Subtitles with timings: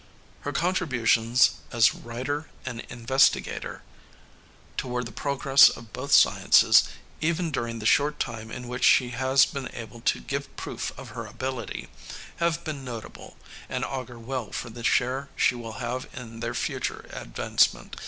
[0.41, 3.83] Her contributions as writer and investigator
[4.75, 6.85] toward the progress of both sciences,
[7.19, 11.09] even during the short time in which she has been able to give proof of
[11.09, 11.87] her ability,
[12.37, 13.37] have been notable
[13.69, 17.95] and augur well for the share she will have in their future advancement.